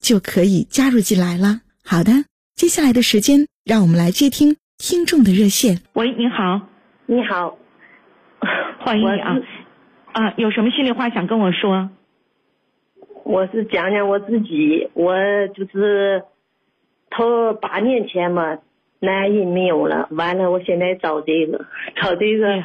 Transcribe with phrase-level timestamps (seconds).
[0.00, 1.60] 就可以加入进来了。
[1.84, 5.80] 好的，接下来的时间，让我们来接听听众的热线。
[5.94, 6.60] 喂，你好，
[7.06, 7.58] 你好，
[8.80, 9.36] 欢迎你啊！
[10.12, 11.90] 啊，有什么心里话想跟我说？
[13.24, 15.14] 我是讲讲我自己，我
[15.48, 16.22] 就是
[17.10, 18.58] 头八年前嘛，
[19.00, 21.66] 男人没有了，完了，我现在找这个，
[22.00, 22.62] 找这个。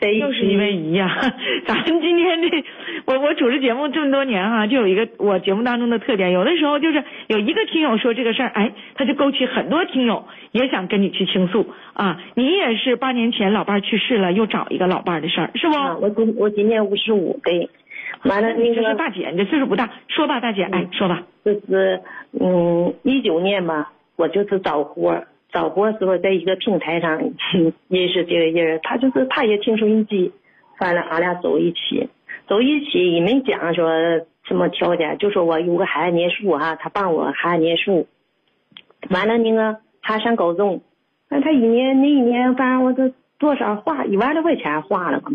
[0.00, 1.08] 又是一位姨呀，
[1.66, 2.64] 咱们今天这
[3.06, 12.20] 我我主持节目这么多年哈，就有一个我节目当中的特点，有的时候就是有一个听友说这个事儿，哎，他就勾起很多听友也想跟你去倾诉啊。
[12.34, 15.74] 你也是八年前老伴儿去世了，又找一个老伴儿的事儿，是不？
[16.02, 17.70] 我今我今年五十五，对。
[18.24, 21.22] 完了，你这是大姐，你这岁数不大，说吧，大姐，哎，说吧。
[21.44, 22.00] 就是
[22.40, 25.24] 嗯，一九年吧，我就是找活。
[25.52, 27.18] 找活时候在一个平台上
[27.88, 30.32] 认识这个人，他就是他也听收音机，
[30.80, 32.08] 完了俺俩走一起，
[32.46, 33.88] 走一起也没讲说
[34.42, 38.06] 什么条件，就说我有个孩子念书哈，他帮我孩子念书，
[39.10, 40.82] 完了那个他上高中，
[41.30, 45.30] 那他一年那一年反正我这多少花一万多块钱花了嘛，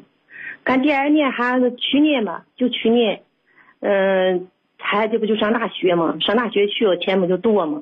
[0.64, 3.22] 干第二年还是去年吧，就去年，
[3.80, 4.48] 嗯，
[4.78, 7.82] 孩子不就上大学嘛，上大学去了钱不就多嘛。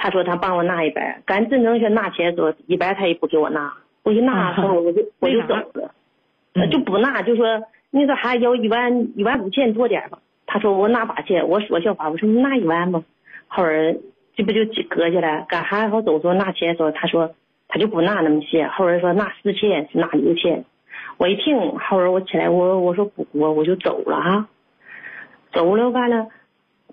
[0.00, 7.60] 他说他帮我拿一百，干真正去拿钱时候，一百他也不给我拿，我一拿时候我就我就走了，就不拿，就说
[7.90, 10.20] 你说还要一万一万五千多点吧。
[10.46, 13.02] 他说我拿八千，我说笑话，我说你拿一万吧。
[13.48, 13.96] 后儿
[14.36, 17.34] 这不就搁下来，赶还好走时候拿钱时候，他说
[17.66, 20.64] 他就不拿那么些，后儿说拿四千是拿六千，
[21.16, 24.48] 我一听后儿我起来我我说不我我就走了哈，
[25.52, 26.28] 走了完了。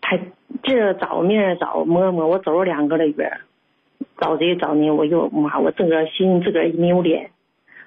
[0.02, 0.20] 他
[0.64, 3.32] 这找明儿找摸摸，我走了两个来月，
[4.20, 7.32] 找这找那，我又妈，我自个儿心自个儿没有脸。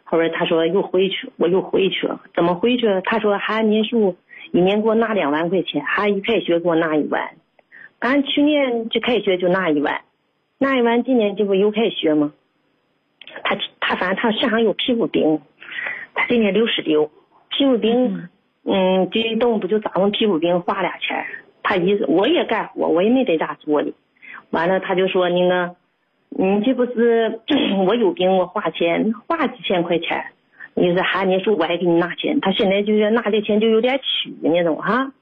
[0.04, 2.20] 后边他说又回去，我又回去了。
[2.34, 2.86] 怎么回去？
[3.04, 4.16] 他说还念书，
[4.52, 7.30] 一年给我拿两万块钱，还一开学给我拿一万。
[7.98, 10.00] 俺去年就开学就拿一万，
[10.58, 12.32] 拿一万，今年这不又开学吗？
[13.44, 15.42] 他他反正他身上有皮肤病，
[16.14, 17.10] 他今年六十六，
[17.50, 18.28] 皮肤病，
[18.64, 21.26] 嗯，这一动不就造成皮肤病花俩钱。
[21.68, 23.92] 他意思我也干活，我也没在家做的。
[24.48, 25.76] 完了，他就说那个，
[26.30, 27.42] 你这不是
[27.86, 30.24] 我有病，我花钱花几千块钱。
[30.72, 35.12] 你说还你说我还给你拿钱，他现在就是拿这钱就有点屈那种哈。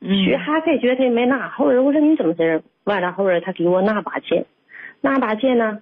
[0.00, 2.62] 屈还开学他也没拿，后来我说你怎么事儿？
[2.84, 4.46] 完了后来他给我拿把钱，
[5.02, 5.80] 拿把钱呢，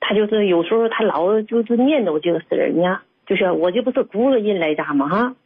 [0.00, 5.36] 他就是有时候他老就是念叨这个事儿呢，就是我这不是雇人来家嘛哈？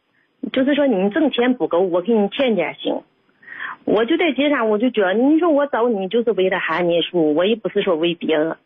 [0.51, 3.03] 就是说你挣钱不够，我给你欠点行。
[3.85, 8.57] 我就在街上，我就觉得，你说我找你就是为了喊你叔，我也不是说为别的。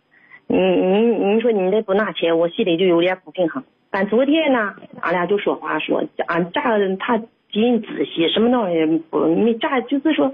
[0.47, 0.99] 你你
[1.33, 3.63] 你说你再不拿钱，我心里就有点不平衡。
[3.89, 6.61] 但昨天呢，俺俩就说话说，俺咋
[6.99, 7.17] 他
[7.51, 10.33] 尽仔细，什么东西不没炸，就是说，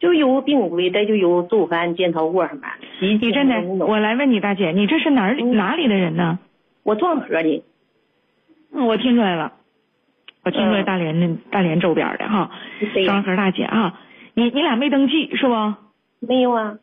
[0.00, 2.62] 就有病规，再就有做饭检讨过什么。
[3.00, 6.38] 你真的，我来问你大姐，你这是哪儿哪里的人呢？
[6.82, 7.62] 我庄河的。
[8.72, 9.52] 嗯，我听出来了。
[10.44, 12.50] 我听说大连的大连周边的哈，
[13.06, 13.98] 双河大姐哈，
[14.34, 15.74] 你你俩没登记是不？
[16.26, 16.76] 没有啊。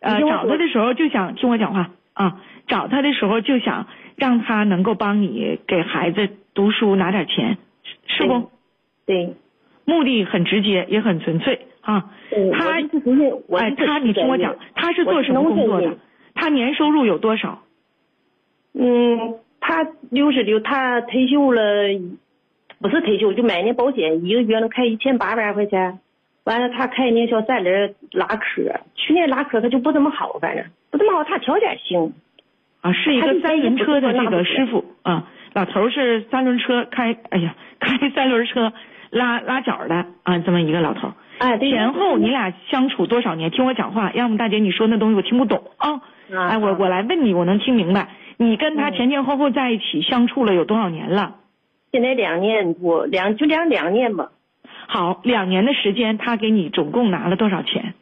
[0.00, 3.86] 呃，找他的时候就想听我讲话啊，找他的时候就想
[4.16, 7.58] 让他能够帮你给孩子读书拿点钱，
[8.06, 8.50] 是不？
[9.06, 9.34] 对。
[9.84, 12.10] 目的很直接，也很纯粹啊。
[12.52, 12.70] 他
[13.58, 15.98] 哎，他你听我讲，他是做什么工作的？
[16.34, 17.62] 他年收入有多少？
[18.72, 21.60] 嗯，他六十六，他退休了。
[22.80, 25.98] 不是退休，就买那保险，一个月能开一千八百块钱。
[26.44, 31.22] 完了，他开那小三轮拉客，去年拉客他就不怎么好，反正不怎么好。
[31.22, 32.14] 他条件行，
[32.80, 38.72] 啊，是一个三轮车的这个师傅啊，老头是三轮车开，哎呀，开三轮车
[39.10, 41.12] 拉拉脚的啊，这么一个老头。
[41.38, 41.70] 哎，对。
[41.70, 43.50] 前后你俩相处多少年？
[43.50, 46.00] 听我讲话，要么大姐你说那东西我听不懂啊。
[46.48, 48.08] 哎，我我来问你，我能听明白。
[48.38, 51.36] 你跟他前前后后在一起相处了有多少年了？
[51.92, 54.30] 现在两年我，两就两两年吧。
[54.86, 57.94] 好，两年的时间，他给你总共拿了多少钱？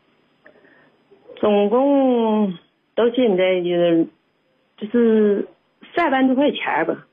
[1.37, 2.55] 总共
[2.95, 4.05] 到现在就
[4.77, 5.49] 就是
[5.95, 7.05] 三万多块钱吧。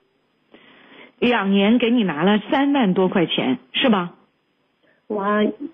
[1.20, 4.14] 两年给你拿了三万多块钱，是吧？
[5.08, 5.24] 我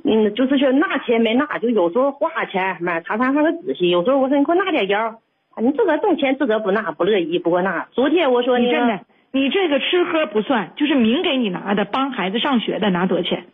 [0.03, 3.89] 嗯，就是说拿钱没拿，就有时候花钱嘛，常常还会仔细。
[3.89, 5.19] 有时候我说你给我拿点药，
[5.57, 7.87] 你自个挣钱自个不拿不乐意，不给我拿。
[7.91, 8.99] 昨天我说你真的，
[9.31, 13.45] 你这个吃喝不算，就是明给你拿的，帮孩子上学的拿多少钱？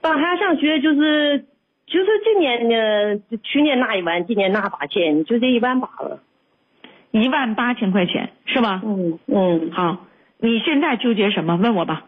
[0.00, 1.44] 帮孩子上学就是
[1.86, 6.20] 就是今年呢，去年拿一万，今年拿八千，就这一万八了。
[7.10, 8.82] 一万八千块钱是吧？
[8.84, 9.70] 嗯嗯。
[9.70, 10.06] 好，
[10.38, 11.56] 你现在纠结什么？
[11.56, 12.06] 问我吧。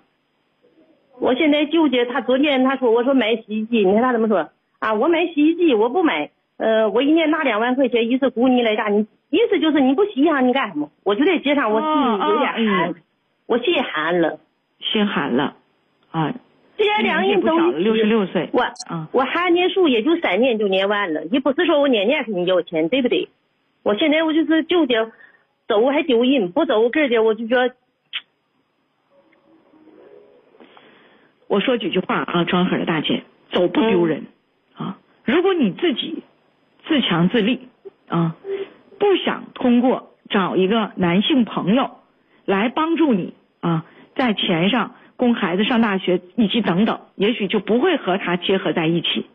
[1.18, 4.94] 我现在纠结，他昨天他说我说买洗衣机，你看他怎么说啊？
[4.94, 10.90] 我买洗衣机我不买，呃，我一年拿两万块钱，一次雇你来家，你意思就是你不洗上你干什么？
[11.04, 12.94] 我就在街上，我心有点寒，
[13.46, 14.38] 我心寒了，
[14.80, 15.56] 心寒了，
[16.10, 16.32] 啊，
[16.76, 18.64] 这两人都六十六岁，我
[19.12, 23.28] 我还念书也就三年就念完了，也不是说我年年跟你要钱，对不对？
[23.82, 25.10] 我现在我就是纠结，
[25.68, 27.74] 走还丢人，不走搁这我就觉得。
[31.48, 33.22] 我说几句话啊，庄河的大姐，
[33.52, 34.26] 走不丢人
[34.74, 34.98] 啊。
[35.24, 36.24] 如果你自己
[36.88, 37.68] 自强自立
[38.08, 38.34] 啊，
[38.98, 41.90] 不想通过找一个男性朋友
[42.44, 43.84] 来帮助你啊，
[44.14, 49.26] 在钱上供孩子上大学以及等等，也许就不会和他结合在一起。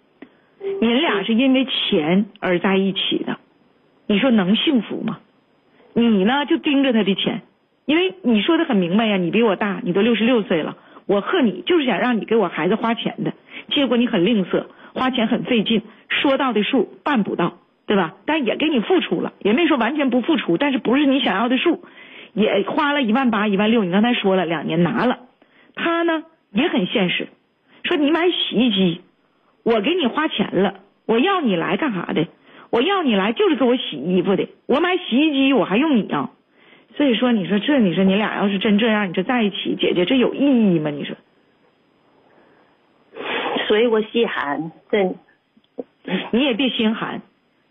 [0.79, 3.37] 你俩是因为钱而在一起的，
[4.07, 5.19] 你说能幸福吗？
[5.93, 7.41] 你呢就盯着他的钱，
[7.85, 10.77] 因为你说的很明白呀，你比我大，你都六十六岁了。
[11.07, 13.33] 我和你就是想让你给我孩子花钱的，
[13.69, 17.57] 结果你很吝啬，花钱很费劲，说到的数办不到，
[17.91, 18.15] 对吧？
[18.25, 21.83] 但也给你付出了，也没说完全不付出，但是不是你想要的数，
[22.31, 23.83] 也花了一万八、一万六。
[23.83, 25.19] 你刚才说了两年拿了，
[25.75, 26.23] 他呢
[26.53, 27.27] 也很现实，
[27.83, 29.01] 说你买洗衣机，
[29.63, 32.27] 我给你花钱了，我要你来干啥的？
[32.69, 36.31] 我要你来就是给我洗衣服的，我买洗衣机我还用你啊？
[36.95, 40.91] 所以说，你说这，你说你俩要是真这样，你这在一起，姐姐这有意义吗？
[40.91, 41.17] 你说？
[43.67, 45.15] 所以我心寒，真。
[46.31, 47.21] 你也别心寒，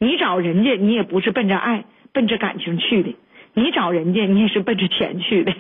[0.01, 3.15] 你找人家，你也不是奔着爱、奔着感情去的，
[3.53, 5.53] 你找人家，你也是奔着钱去的。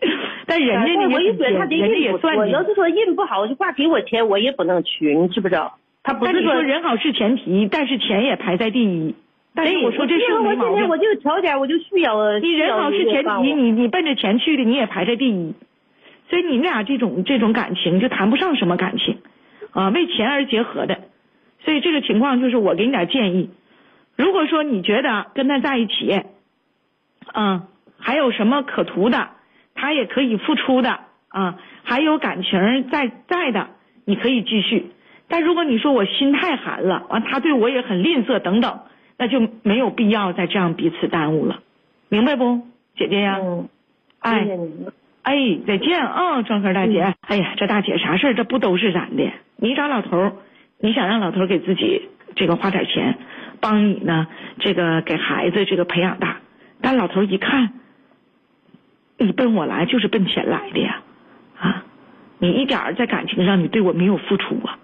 [0.46, 5.76] 但人家我也觉得他人家也算我要是说人不好，就挂给我钱，我也不能去，你知不知道？
[6.02, 9.14] 他不是说人好是前提，但是钱也排在第一。
[9.54, 10.88] 但是我说这是没毛病。
[10.88, 12.38] 我就条件，我就需要。
[12.38, 15.52] 你人好是前提，你你奔着钱去的，你也排在第一。
[16.30, 19.18] 所以你们俩这种这种感情就谈不上什么感情，
[19.72, 20.98] 啊，为钱而结合的。
[21.64, 23.50] 所以这个情况就是我给你点建议。
[24.16, 26.22] 如果说你觉得跟他在一起，
[27.34, 27.62] 嗯，
[27.98, 29.30] 还有什么可图的，
[29.74, 33.68] 他也可以付出的，啊，还有感情在在的，
[34.04, 34.90] 你可以继续。
[35.28, 38.80] 但如果你说我心太寒了，完他对我也很吝啬等等。
[39.18, 41.60] 那就没有必要再这样彼此耽误了，
[42.08, 42.62] 明白不，
[42.96, 43.38] 姐姐呀？
[43.40, 43.68] 嗯。
[44.18, 44.48] 哎，
[45.22, 47.14] 哎，再见啊，庄科大姐。
[47.20, 48.34] 哎呀，这大姐啥事儿？
[48.34, 49.30] 这不都是咱的？
[49.56, 50.32] 你找老头儿，
[50.80, 53.16] 你想让老头儿给自己这个花点钱，
[53.62, 54.26] 帮你呢？
[54.58, 56.40] 这个给孩子这个培养大。
[56.82, 57.70] 但老头一看，
[59.16, 61.00] 你奔我来就是奔钱来的呀，
[61.58, 61.84] 啊，
[62.40, 64.78] 你一点在感情上你对我没有付出啊，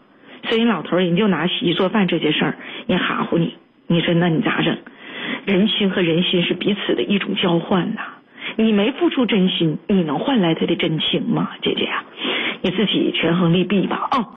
[0.45, 2.57] 所以老头人就拿洗衣做饭这些事儿，
[2.87, 3.57] 人哈乎你。
[3.89, 4.79] 你说那你咋整？
[5.45, 8.03] 人心和人心是彼此的一种交换呐。
[8.57, 12.05] 你没付出真心，你能换来他的真情吗，姐姐呀？
[12.63, 14.37] 你自己权衡利弊吧，哦。